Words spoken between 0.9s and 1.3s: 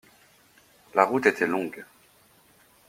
La route